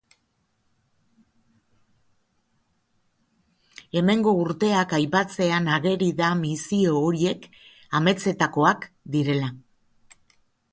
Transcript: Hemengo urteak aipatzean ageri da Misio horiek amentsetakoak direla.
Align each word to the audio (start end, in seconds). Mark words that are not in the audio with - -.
Hemengo 4.01 4.33
urteak 4.45 4.97
aipatzean 5.01 5.71
ageri 5.77 6.09
da 6.23 6.33
Misio 6.41 6.99
horiek 7.05 7.49
amentsetakoak 8.01 8.93
direla. 9.17 9.55